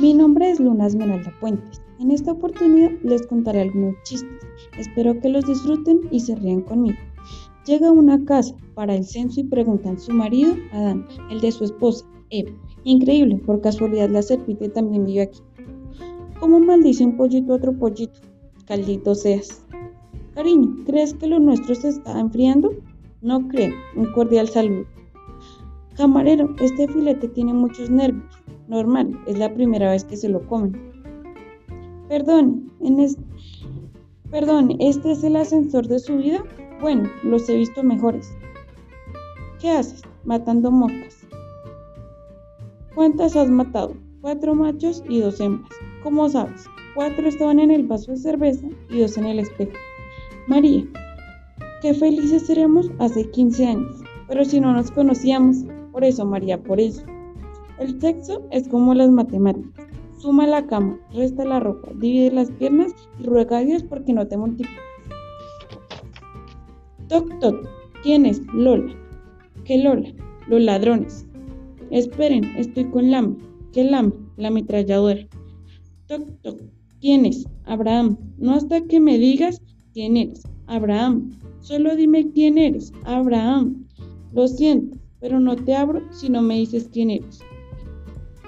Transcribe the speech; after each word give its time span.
Mi 0.00 0.14
nombre 0.14 0.50
es 0.50 0.58
Luna 0.58 0.86
Esmeralda 0.86 1.32
Puentes. 1.40 1.80
En 2.00 2.10
esta 2.10 2.32
oportunidad 2.32 2.90
les 3.02 3.26
contaré 3.26 3.60
algunos 3.60 3.94
chistes. 4.04 4.40
Espero 4.78 5.20
que 5.20 5.28
los 5.28 5.46
disfruten 5.46 6.00
y 6.10 6.20
se 6.20 6.34
rían 6.34 6.62
conmigo. 6.62 6.98
Llega 7.66 7.88
a 7.88 7.92
una 7.92 8.24
casa 8.24 8.56
para 8.74 8.94
el 8.94 9.04
censo 9.04 9.40
y 9.40 9.44
preguntan 9.44 9.98
su 9.98 10.12
marido, 10.12 10.54
Adán, 10.72 11.06
el 11.30 11.40
de 11.40 11.52
su 11.52 11.64
esposa, 11.64 12.06
Eva. 12.30 12.50
Increíble, 12.84 13.36
por 13.36 13.60
casualidad 13.60 14.10
la 14.10 14.22
serpiente 14.22 14.68
también 14.70 15.04
vive 15.04 15.22
aquí. 15.22 15.40
¿Cómo 16.40 16.58
maldice 16.58 17.04
un 17.04 17.16
pollito 17.16 17.52
a 17.52 17.56
otro 17.56 17.72
pollito? 17.72 18.18
Caldito 18.66 19.14
seas. 19.14 19.64
Cariño, 20.34 20.84
¿crees 20.86 21.12
que 21.14 21.26
lo 21.26 21.38
nuestro 21.38 21.74
se 21.74 21.88
está 21.88 22.18
enfriando? 22.18 22.70
No 23.20 23.46
creo. 23.48 23.74
Un 23.94 24.10
cordial 24.12 24.48
saludo. 24.48 24.86
Camarero, 25.96 26.54
este 26.60 26.88
filete 26.88 27.28
tiene 27.28 27.52
muchos 27.52 27.90
nervios. 27.90 28.39
Normal, 28.70 29.18
es 29.26 29.36
la 29.36 29.52
primera 29.52 29.90
vez 29.90 30.04
que 30.04 30.16
se 30.16 30.28
lo 30.28 30.46
comen. 30.46 30.80
Perdón, 32.08 32.70
en 32.80 33.04
Perdón, 34.30 34.76
¿este 34.78 35.10
es 35.10 35.24
el 35.24 35.34
ascensor 35.34 35.88
de 35.88 35.98
su 35.98 36.18
vida? 36.18 36.44
Bueno, 36.80 37.10
los 37.24 37.48
he 37.48 37.56
visto 37.56 37.82
mejores. 37.82 38.32
¿Qué 39.60 39.70
haces? 39.70 40.02
Matando 40.24 40.70
moscas. 40.70 41.18
¿Cuántas 42.94 43.34
has 43.34 43.50
matado? 43.50 43.96
Cuatro 44.20 44.54
machos 44.54 45.02
y 45.08 45.18
dos 45.18 45.40
hembras. 45.40 45.72
¿Cómo 46.04 46.28
sabes? 46.28 46.66
Cuatro 46.94 47.26
estaban 47.26 47.58
en 47.58 47.72
el 47.72 47.88
vaso 47.88 48.12
de 48.12 48.18
cerveza 48.18 48.68
y 48.88 49.00
dos 49.00 49.18
en 49.18 49.26
el 49.26 49.40
espejo. 49.40 49.72
María, 50.46 50.86
qué 51.82 51.92
felices 51.92 52.46
seremos 52.46 52.88
hace 53.00 53.28
15 53.28 53.66
años, 53.66 53.96
pero 54.28 54.44
si 54.44 54.60
no 54.60 54.72
nos 54.72 54.92
conocíamos, 54.92 55.64
por 55.90 56.04
eso 56.04 56.24
María, 56.24 56.62
por 56.62 56.78
eso. 56.78 57.02
El 57.80 57.98
sexo 57.98 58.46
es 58.50 58.68
como 58.68 58.92
las 58.92 59.10
matemáticas. 59.10 59.86
Suma 60.18 60.46
la 60.46 60.66
cama, 60.66 61.00
resta 61.14 61.46
la 61.46 61.60
ropa, 61.60 61.90
divide 61.94 62.30
las 62.30 62.50
piernas 62.50 62.92
y 63.18 63.22
ruega 63.22 63.56
a 63.56 63.64
Dios 63.64 63.82
porque 63.84 64.12
no 64.12 64.28
te 64.28 64.36
multiplique. 64.36 64.82
Toc, 67.08 67.38
toc. 67.40 67.66
¿Quién 68.02 68.26
es? 68.26 68.42
Lola. 68.52 68.94
¿Qué 69.64 69.78
Lola? 69.78 70.12
Los 70.46 70.60
ladrones. 70.60 71.26
Esperen, 71.90 72.44
estoy 72.58 72.84
con 72.84 73.10
Lam. 73.10 73.38
¿Qué 73.72 73.82
Lam? 73.82 74.12
La 74.36 74.48
ametralladora. 74.48 75.26
Toc, 76.06 76.28
toc. 76.42 76.60
¿Quién 77.00 77.24
es? 77.24 77.46
Abraham. 77.64 78.18
No 78.36 78.56
hasta 78.56 78.82
que 78.82 79.00
me 79.00 79.16
digas 79.16 79.62
quién 79.94 80.18
eres. 80.18 80.42
Abraham. 80.66 81.30
Solo 81.60 81.96
dime 81.96 82.30
quién 82.30 82.58
eres. 82.58 82.92
Abraham. 83.04 83.86
Lo 84.34 84.46
siento, 84.48 84.98
pero 85.18 85.40
no 85.40 85.56
te 85.56 85.74
abro 85.74 86.02
si 86.12 86.28
no 86.28 86.42
me 86.42 86.56
dices 86.56 86.90
quién 86.92 87.08
eres. 87.08 87.40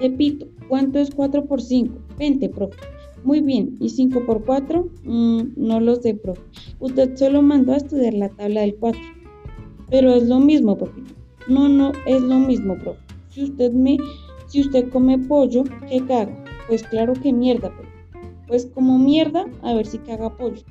Repito, 0.00 0.46
¿cuánto 0.68 0.98
es 0.98 1.10
4 1.10 1.46
por 1.46 1.60
5? 1.62 1.94
20, 2.18 2.48
profe. 2.50 2.76
Muy 3.24 3.40
bien, 3.40 3.76
¿y 3.80 3.88
5 3.88 4.24
por 4.26 4.44
4? 4.44 4.88
Mm, 5.04 5.40
no 5.56 5.80
lo 5.80 5.96
sé, 5.96 6.14
profe. 6.14 6.42
Usted 6.80 7.16
solo 7.16 7.42
mandó 7.42 7.72
a 7.72 7.78
estudiar 7.78 8.14
la 8.14 8.28
tabla 8.28 8.60
del 8.60 8.76
4. 8.76 9.00
Pero 9.90 10.14
es 10.14 10.28
lo 10.28 10.38
mismo, 10.38 10.76
profe. 10.76 11.00
No, 11.48 11.68
no, 11.68 11.92
es 12.06 12.22
lo 12.22 12.38
mismo, 12.38 12.76
profe. 12.76 13.00
Si 13.30 13.44
usted 13.44 13.72
me, 13.72 13.96
si 14.46 14.60
usted 14.60 14.88
come 14.90 15.18
pollo, 15.18 15.64
¿qué 15.88 16.04
caga? 16.06 16.44
Pues 16.68 16.82
claro 16.82 17.14
que 17.14 17.32
mierda, 17.32 17.70
profe. 17.70 17.90
Pues 18.46 18.66
como 18.66 18.98
mierda, 18.98 19.46
a 19.62 19.74
ver 19.74 19.86
si 19.86 19.98
caga 19.98 20.36
pollo. 20.36 20.62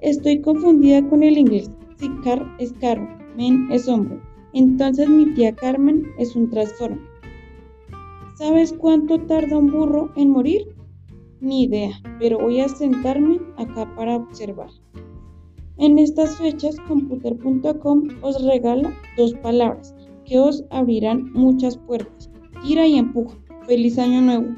Estoy 0.00 0.40
confundida 0.40 1.06
con 1.08 1.22
el 1.22 1.38
inglés. 1.38 1.70
Si 1.98 2.08
car 2.22 2.46
es 2.58 2.72
carro, 2.74 3.08
men 3.36 3.68
es 3.72 3.88
hombre. 3.88 4.18
Entonces 4.52 5.08
mi 5.08 5.34
tía 5.34 5.54
Carmen 5.54 6.06
es 6.18 6.36
un 6.36 6.48
transforme. 6.48 7.00
¿Sabes 8.36 8.74
cuánto 8.74 9.18
tarda 9.22 9.56
un 9.56 9.72
burro 9.72 10.10
en 10.14 10.28
morir? 10.28 10.76
Ni 11.40 11.62
idea, 11.64 11.92
pero 12.18 12.38
voy 12.38 12.60
a 12.60 12.68
sentarme 12.68 13.40
acá 13.56 13.90
para 13.96 14.16
observar. 14.16 14.68
En 15.78 15.98
estas 15.98 16.36
fechas, 16.36 16.76
computer.com 16.86 18.08
os 18.20 18.44
regala 18.44 18.94
dos 19.16 19.32
palabras 19.36 19.94
que 20.26 20.38
os 20.38 20.62
abrirán 20.68 21.32
muchas 21.32 21.78
puertas. 21.78 22.30
Tira 22.62 22.86
y 22.86 22.98
empuja. 22.98 23.38
Feliz 23.66 23.98
año 23.98 24.20
nuevo. 24.20 24.54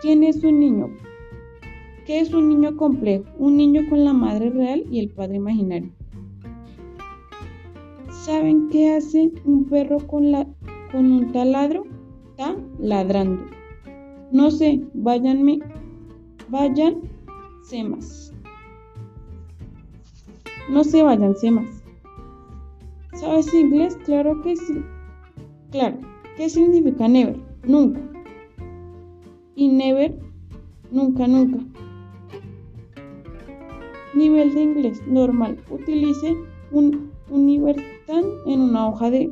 ¿Quién 0.00 0.22
es 0.22 0.44
un 0.44 0.60
niño? 0.60 0.90
¿Qué 2.06 2.20
es 2.20 2.32
un 2.32 2.48
niño 2.48 2.76
complejo? 2.76 3.24
Un 3.38 3.56
niño 3.56 3.82
con 3.90 4.04
la 4.04 4.12
madre 4.12 4.50
real 4.50 4.84
y 4.92 5.00
el 5.00 5.10
padre 5.10 5.36
imaginario. 5.36 5.90
¿Saben 8.10 8.68
qué 8.68 8.92
hace 8.94 9.32
un 9.44 9.64
perro 9.64 9.98
con, 10.06 10.30
la, 10.30 10.46
con 10.92 11.10
un 11.10 11.32
taladro? 11.32 11.84
Está 12.32 12.56
ladrando. 12.78 13.44
No 14.30 14.50
sé, 14.50 14.80
váyanme, 14.94 15.60
vayan 16.48 17.02
más. 17.90 18.32
No 20.70 20.82
se 20.82 21.02
vayan 21.02 21.34
más. 21.50 21.82
¿Sabes 23.12 23.52
inglés? 23.52 23.98
Claro 24.06 24.40
que 24.40 24.56
sí. 24.56 24.82
Claro. 25.72 25.98
¿Qué 26.38 26.48
significa 26.48 27.06
never? 27.06 27.38
Nunca. 27.64 28.00
Y 29.54 29.68
never, 29.68 30.18
nunca, 30.90 31.26
nunca. 31.26 31.58
Nivel 34.14 34.54
de 34.54 34.62
inglés 34.62 35.06
normal. 35.06 35.58
Utilice 35.70 36.34
un 36.70 37.12
universal 37.28 38.24
en 38.46 38.60
una 38.62 38.88
hoja 38.88 39.10
de, 39.10 39.30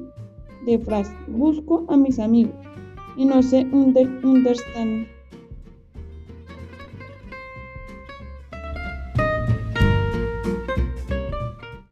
de 0.66 0.78
frase. 0.78 1.14
Busco 1.28 1.86
a 1.88 1.96
mis 1.96 2.18
amigos 2.18 2.54
y 3.20 3.26
no 3.26 3.42
sé 3.42 3.66
understand. 3.70 5.06